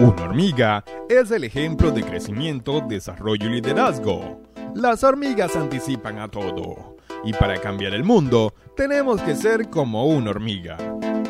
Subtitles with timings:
[0.00, 4.40] Una hormiga es el ejemplo de crecimiento, desarrollo y liderazgo.
[4.74, 6.96] Las hormigas anticipan a todo.
[7.22, 10.78] Y para cambiar el mundo, tenemos que ser como una hormiga.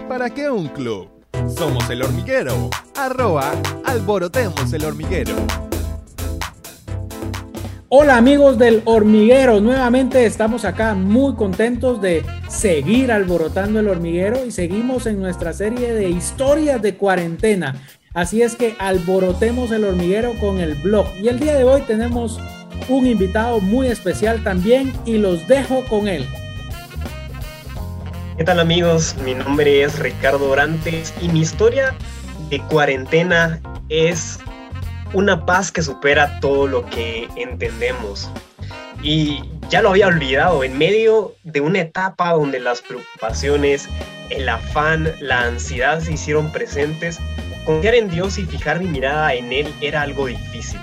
[0.08, 1.08] ¿Para qué un club?
[1.48, 2.70] Somos el hormiguero.
[2.94, 3.50] Arroba,
[3.84, 5.34] alborotemos el hormiguero.
[7.88, 14.52] Hola amigos del hormiguero, nuevamente estamos acá muy contentos de seguir alborotando el hormiguero y
[14.52, 17.74] seguimos en nuestra serie de historias de cuarentena.
[18.12, 21.06] Así es que alborotemos el hormiguero con el blog.
[21.22, 22.40] Y el día de hoy tenemos
[22.88, 26.26] un invitado muy especial también y los dejo con él.
[28.36, 29.14] ¿Qué tal amigos?
[29.24, 31.94] Mi nombre es Ricardo Orantes y mi historia
[32.48, 34.40] de cuarentena es
[35.12, 38.28] una paz que supera todo lo que entendemos.
[39.04, 43.88] Y ya lo había olvidado, en medio de una etapa donde las preocupaciones,
[44.30, 47.20] el afán, la ansiedad se hicieron presentes,
[47.70, 50.80] Confiar en Dios y fijar mi mirada en Él era algo difícil.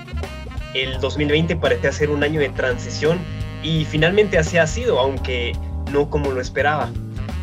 [0.74, 3.20] El 2020 parecía ser un año de transición
[3.62, 5.52] y finalmente así ha sido, aunque
[5.92, 6.90] no como lo esperaba.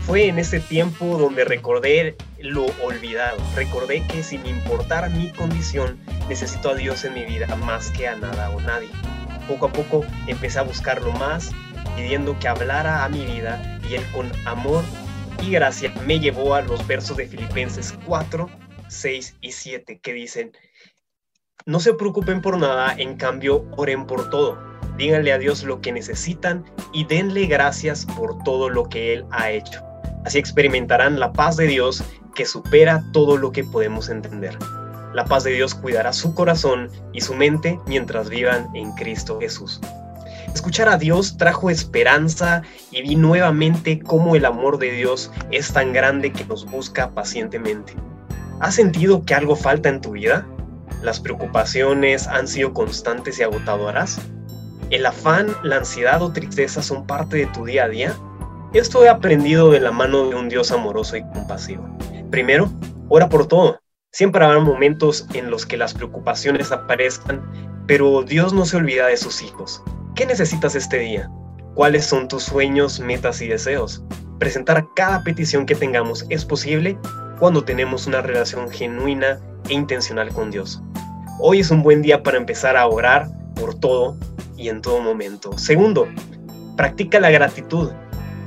[0.00, 6.70] Fue en ese tiempo donde recordé lo olvidado, recordé que sin importar mi condición, necesito
[6.70, 8.88] a Dios en mi vida más que a nada o nadie.
[9.46, 11.52] Poco a poco empecé a buscarlo más,
[11.96, 14.82] pidiendo que hablara a mi vida y Él con amor
[15.42, 18.48] y gracia me llevó a los versos de Filipenses 4,
[18.94, 20.52] 6 y 7 que dicen,
[21.66, 24.58] no se preocupen por nada, en cambio oren por todo.
[24.98, 29.50] Díganle a Dios lo que necesitan y denle gracias por todo lo que Él ha
[29.50, 29.82] hecho.
[30.24, 34.58] Así experimentarán la paz de Dios que supera todo lo que podemos entender.
[35.14, 39.80] La paz de Dios cuidará su corazón y su mente mientras vivan en Cristo Jesús.
[40.52, 45.92] Escuchar a Dios trajo esperanza y vi nuevamente cómo el amor de Dios es tan
[45.92, 47.94] grande que nos busca pacientemente.
[48.64, 50.46] ¿Has sentido que algo falta en tu vida?
[51.02, 54.18] ¿Las preocupaciones han sido constantes y agotadoras?
[54.88, 58.16] ¿El afán, la ansiedad o tristeza son parte de tu día a día?
[58.72, 61.86] Esto he aprendido de la mano de un Dios amoroso y compasivo.
[62.30, 62.72] Primero,
[63.10, 63.80] ora por todo.
[64.12, 67.42] Siempre habrá momentos en los que las preocupaciones aparezcan,
[67.86, 69.82] pero Dios no se olvida de sus hijos.
[70.14, 71.30] ¿Qué necesitas este día?
[71.74, 74.02] ¿Cuáles son tus sueños, metas y deseos?
[74.38, 76.98] Presentar cada petición que tengamos es posible
[77.44, 79.38] cuando tenemos una relación genuina
[79.68, 80.80] e intencional con Dios.
[81.38, 84.16] Hoy es un buen día para empezar a orar por todo
[84.56, 85.58] y en todo momento.
[85.58, 86.08] Segundo,
[86.74, 87.90] practica la gratitud.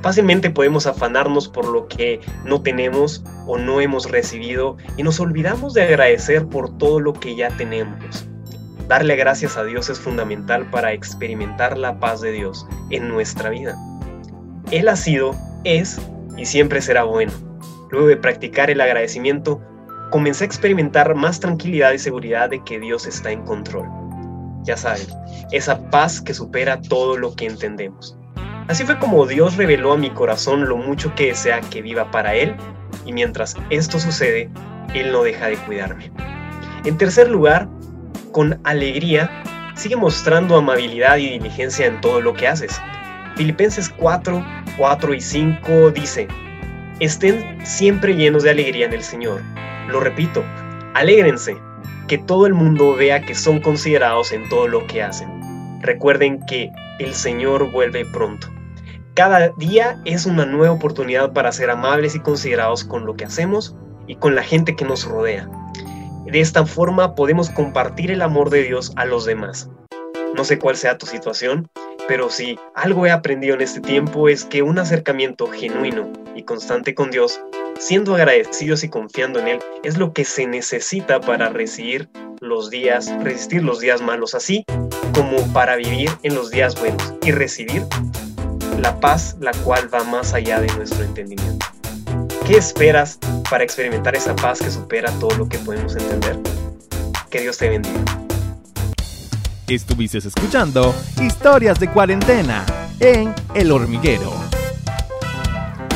[0.02, 5.74] Fácilmente podemos afanarnos por lo que no tenemos o no hemos recibido y nos olvidamos
[5.74, 8.26] de agradecer por todo lo que ya tenemos.
[8.88, 13.76] Darle gracias a Dios es fundamental para experimentar la paz de Dios en nuestra vida.
[14.72, 16.00] Él ha sido, es
[16.36, 17.47] y siempre será bueno.
[17.90, 19.60] Luego de practicar el agradecimiento,
[20.10, 23.86] comencé a experimentar más tranquilidad y seguridad de que Dios está en control.
[24.64, 25.06] Ya saben,
[25.52, 28.18] esa paz que supera todo lo que entendemos.
[28.68, 32.34] Así fue como Dios reveló a mi corazón lo mucho que desea que viva para
[32.34, 32.54] Él
[33.06, 34.50] y mientras esto sucede,
[34.94, 36.12] Él no deja de cuidarme.
[36.84, 37.68] En tercer lugar,
[38.32, 39.30] con alegría,
[39.74, 42.80] sigue mostrando amabilidad y diligencia en todo lo que haces.
[43.36, 44.44] Filipenses 4,
[44.76, 46.28] 4 y 5 dice,
[47.00, 49.40] Estén siempre llenos de alegría en el Señor.
[49.86, 50.42] Lo repito,
[50.94, 51.56] alégrense,
[52.08, 55.28] que todo el mundo vea que son considerados en todo lo que hacen.
[55.80, 58.48] Recuerden que el Señor vuelve pronto.
[59.14, 63.76] Cada día es una nueva oportunidad para ser amables y considerados con lo que hacemos
[64.08, 65.48] y con la gente que nos rodea.
[66.26, 69.70] De esta forma podemos compartir el amor de Dios a los demás.
[70.34, 71.70] No sé cuál sea tu situación,
[72.08, 76.94] pero si algo he aprendido en este tiempo es que un acercamiento genuino y constante
[76.94, 77.40] con Dios,
[77.80, 82.08] siendo agradecidos y confiando en Él, es lo que se necesita para recibir
[82.40, 84.64] los días, resistir los días malos, así
[85.12, 87.84] como para vivir en los días buenos y recibir
[88.78, 91.66] la paz la cual va más allá de nuestro entendimiento.
[92.46, 93.18] ¿Qué esperas
[93.50, 96.38] para experimentar esa paz que supera todo lo que podemos entender?
[97.30, 98.00] Que Dios te bendiga.
[99.66, 102.64] Estuviste escuchando Historias de Cuarentena
[103.00, 104.47] en El Hormiguero.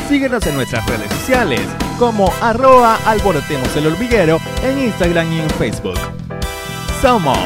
[0.07, 1.61] Síguenos en nuestras redes sociales
[1.97, 5.97] como arroba alborotemos el hormiguero en Instagram y en Facebook.
[7.01, 7.37] Somos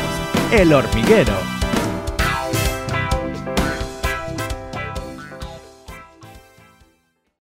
[0.51, 1.56] El Hormiguero.